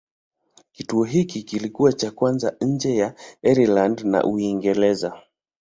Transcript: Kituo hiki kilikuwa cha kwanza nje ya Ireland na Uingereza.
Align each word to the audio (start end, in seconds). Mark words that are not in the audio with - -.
Kituo 0.71 1.03
hiki 1.03 1.43
kilikuwa 1.43 1.93
cha 1.93 2.11
kwanza 2.11 2.55
nje 2.61 2.95
ya 2.97 3.13
Ireland 3.41 4.01
na 4.03 4.23
Uingereza. 4.23 5.21